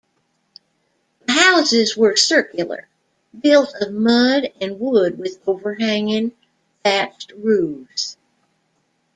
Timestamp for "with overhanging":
5.19-6.31